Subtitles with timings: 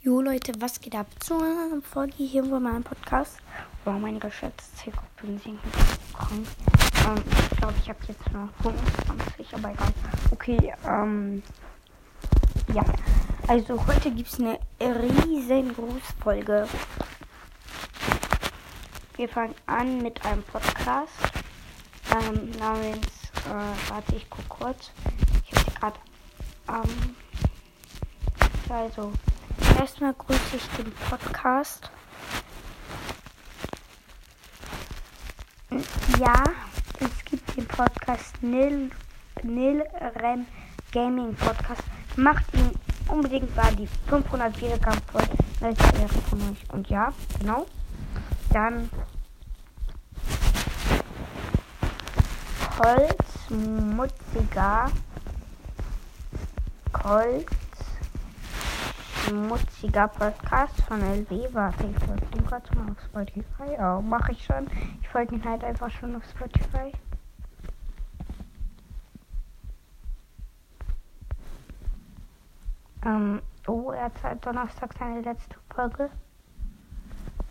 [0.00, 1.42] Jo Leute, was geht ab zur
[1.82, 3.38] Folge hier bei meinem Podcast?
[3.84, 5.58] Wow, meine geschätzte Zielgruppe sind
[6.12, 6.46] krank.
[7.04, 9.92] Ähm, ich glaube, ich habe jetzt nur 25, aber egal.
[10.30, 11.42] Okay, ähm,
[12.72, 12.84] ja.
[13.48, 16.68] Also heute gibt es eine riesengroße Folge.
[19.16, 21.10] Wir fangen an mit einem Podcast
[22.12, 23.04] ähm, namens,
[23.46, 24.92] äh, warte, ich guck kurz.
[25.50, 25.98] Ich habe gerade,
[26.68, 27.16] ähm,
[28.68, 29.12] also,
[29.78, 31.90] erstmal grüße ich den Podcast.
[36.18, 36.42] Ja,
[36.98, 38.90] es gibt den Podcast Nil,
[39.42, 39.84] Nil
[40.20, 40.46] Rem
[40.92, 41.82] Gaming Podcast.
[42.16, 42.72] Macht ihn
[43.06, 45.22] unbedingt mal die 500 Wiedergaben voll.
[45.60, 45.76] Wäre
[46.28, 46.68] von euch.
[46.72, 47.66] Und ja, genau.
[48.50, 48.90] Dann
[52.78, 54.90] Holzmutziger
[57.04, 57.57] Holz
[59.24, 61.48] schmutziger Podcast von LW.
[61.52, 63.72] Warte, ich folge ihm gerade mal auf Spotify.
[63.76, 64.66] Ja, mache ich schon.
[65.00, 66.92] Ich folge ihn halt einfach schon auf Spotify.
[73.04, 76.10] Ähm, oh, er hat seit Donnerstag seine letzte Folge.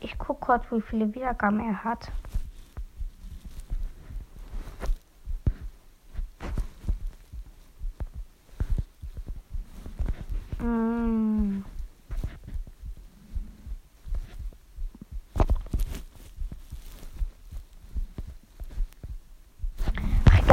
[0.00, 2.10] Ich gucke kurz, wie viele Wiedergaben er hat.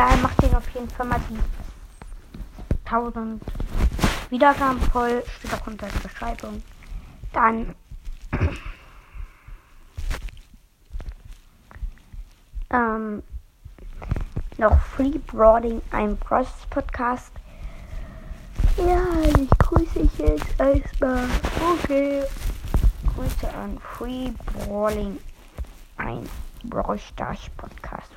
[0.04, 1.40] Egal, macht den auf jeden Fall mal die
[2.86, 3.42] 1000
[4.30, 5.24] Wiedergaben voll.
[5.38, 6.62] Steht auch unter der Beschreibung.
[7.32, 7.74] Dann
[12.70, 13.24] ähm,
[14.58, 17.32] noch Free Broading, ein Process Podcast.
[18.76, 19.08] Ja,
[19.40, 21.30] ich grüße ich jetzt erstmal.
[21.76, 22.24] Okay.
[23.16, 24.32] Grüße an Free
[24.68, 25.18] Brawling,
[25.96, 26.28] ein
[26.66, 28.12] Brawl Stars Podcast.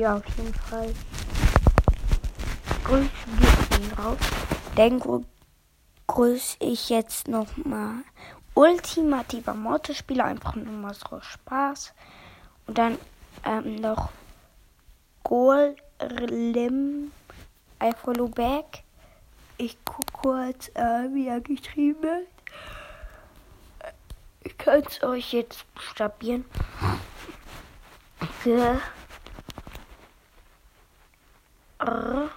[0.00, 0.94] Ja, auf jeden Fall.
[2.84, 4.16] Grüße geht raus.
[4.74, 5.02] Den
[6.06, 7.96] grüße ich jetzt nochmal
[8.54, 11.92] ultimativer Motorspieler, einfach nur mal so Spaß.
[12.66, 12.96] Und dann
[13.44, 14.08] ähm, noch
[15.22, 17.12] Golem
[17.82, 18.82] I follow back.
[19.58, 22.26] Ich gucke kurz, äh, wie er geschrieben wird.
[24.44, 26.46] Ich kann es euch jetzt buchstabieren.
[28.42, 28.56] G
[31.80, 32.28] R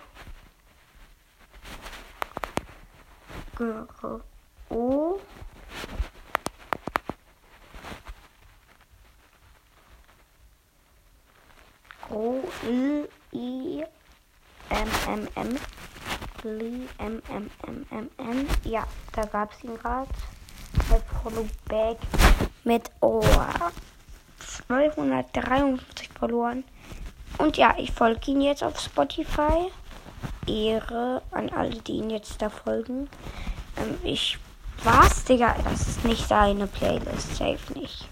[3.58, 3.64] G
[4.70, 5.20] O
[12.10, 13.84] O L I
[14.70, 15.60] M M M
[16.46, 20.10] L M M M M M ja da gab es ihn gerade
[21.22, 21.98] Follow Back
[22.64, 23.22] mit oh,
[24.40, 26.64] 253 verloren
[27.38, 29.72] und ja ich folge ihn jetzt auf Spotify
[30.48, 33.10] Ehre an alle die ihn jetzt da folgen
[33.78, 34.38] ähm, ich
[34.84, 38.08] was Digga das ist nicht seine Playlist safe nicht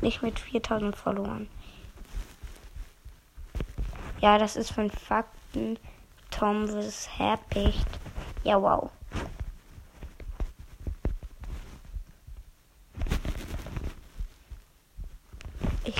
[0.00, 1.48] nicht mit 4000 verloren
[4.24, 5.78] ja, das ist von Fakten.
[6.30, 7.10] Tom vs.
[7.18, 7.86] Herpicht.
[8.42, 8.90] Ja, wow.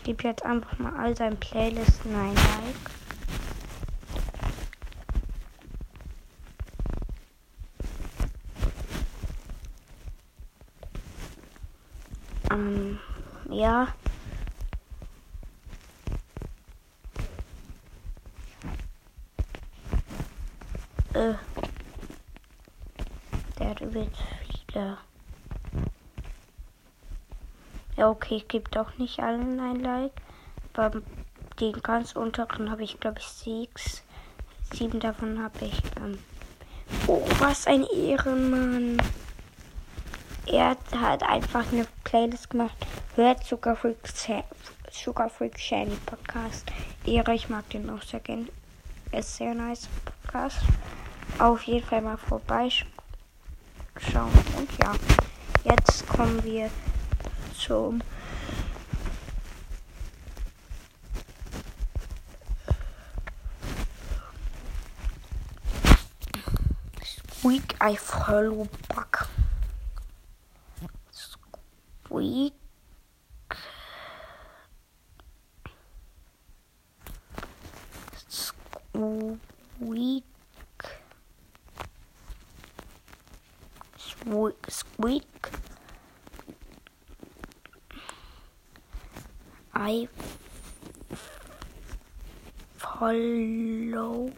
[0.05, 2.45] Gebe jetzt einfach mal all seinen Playlisten ein Like.
[12.51, 12.99] Ähm,
[13.51, 13.89] ja.
[21.15, 21.35] Äh,
[23.59, 24.19] der hat übrigens
[24.71, 24.99] viele.
[27.97, 30.13] Ja, okay, ich gebe doch nicht allen ein Like.
[30.75, 31.01] Aber
[31.61, 34.03] den ganz unteren habe ich, glaube ich, sechs.
[34.73, 35.81] Sieben davon habe ich.
[35.97, 36.19] Ähm
[37.07, 39.01] oh, was ein Ehrenmann.
[40.47, 42.77] Er hat einfach eine Playlist gemacht.
[43.15, 43.97] Hört Sugar Freak,
[44.91, 46.71] Sugar Shiny Podcast.
[47.07, 48.47] Ehre, ich mag den auch sehr gerne.
[49.13, 50.59] Ist sehr nice Podcast
[51.39, 52.87] auf jeden Fall mal vorbeischauen.
[54.05, 54.93] Und ja,
[55.65, 56.71] jetzt kommen wir
[57.65, 58.03] zum
[67.03, 69.29] Squeak I follow back.
[71.11, 72.64] Squeak.
[89.87, 90.09] I
[92.79, 94.33] follow.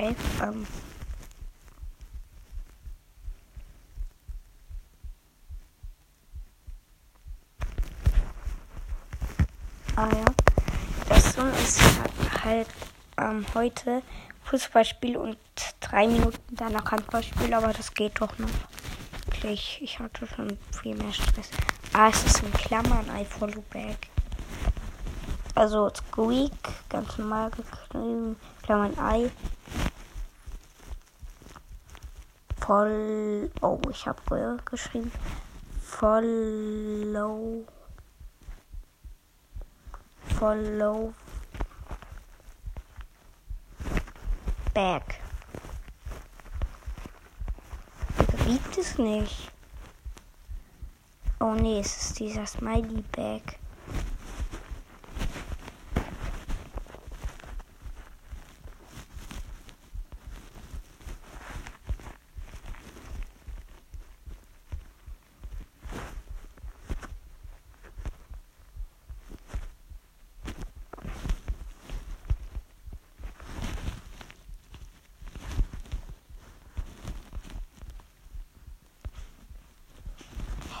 [0.00, 0.16] Safe.
[0.42, 0.66] Um.
[9.96, 10.24] Ah ja.
[11.08, 11.80] Das Song ist
[12.42, 12.68] halt
[13.18, 14.02] ähm, heute
[14.44, 15.36] Fußballspiel und
[15.80, 18.48] drei Minuten danach Handballspiel, aber das geht doch noch.
[19.26, 21.50] Wirklich, ich hatte schon viel mehr Stress.
[21.92, 24.08] Ah, es ist in Klammern I follow back.
[25.54, 26.52] Also Squeak,
[26.88, 29.30] ganz normal geschrieben, Klammern I.
[32.70, 33.50] Voll.
[33.62, 35.10] Oh, ich habe geschrieben.
[35.82, 37.64] Follow
[40.38, 41.12] follow
[44.72, 45.20] back.
[48.46, 49.50] Gibt es nicht.
[51.40, 53.59] Oh nee, es ist dieser Smiley Bag.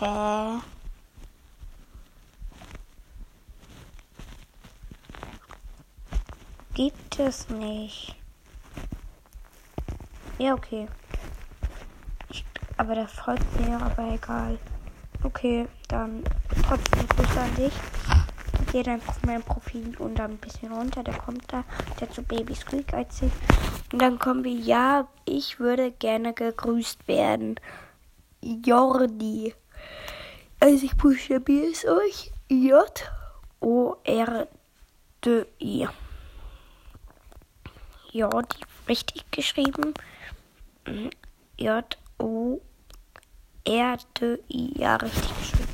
[0.00, 0.60] Hä?
[6.72, 8.16] Gibt es nicht.
[10.38, 10.88] Ja, okay.
[12.30, 12.46] Ich,
[12.78, 14.58] aber der folgt mir, aber egal.
[15.22, 16.24] Okay, dann
[16.66, 17.74] trotzdem Grüße an dich.
[18.72, 21.02] Geh dann auf mein Profil und dann ein bisschen runter.
[21.02, 21.64] Der kommt da.
[22.00, 23.32] Der zu Baby Squeak erzählt.
[23.92, 27.56] Und dann kommen wir, ja, ich würde gerne gegrüßt werden.
[28.40, 29.52] Jordi.
[30.60, 32.32] Also ich buchstabiere es euch.
[38.12, 38.44] J,
[38.86, 39.94] richtig geschrieben.
[41.56, 42.60] J-O-R-D-I.
[44.78, 45.68] Ja, richtig geschrieben.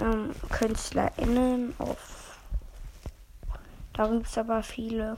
[0.00, 2.38] Ähm, KünstlerInnen auf.
[3.94, 5.16] Da gibt es aber viele.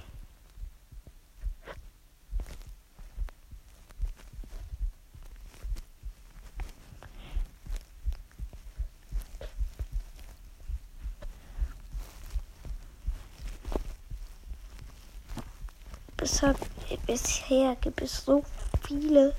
[16.26, 16.58] Deshalb,
[17.06, 18.42] bisher gibt es so
[18.82, 19.32] viele.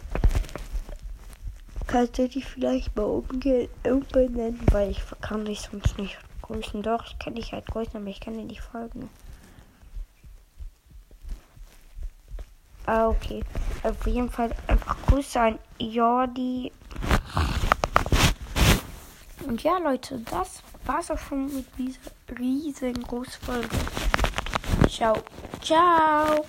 [1.86, 4.62] Kannst du die vielleicht mal umbenennen?
[4.72, 6.82] Weil ich kann dich sonst nicht grüßen.
[6.82, 9.10] Doch, ich kann dich halt grüßen, aber ich kann dir nicht folgen.
[12.86, 13.44] Ah, okay.
[13.84, 16.72] Auf jeden Fall einfach Grüße an Jordi.
[19.46, 22.00] Und ja, Leute, das war's auch schon mit dieser
[22.40, 23.78] riesengroßen Folge.
[24.88, 25.18] Ciao.
[25.62, 26.46] Ciao.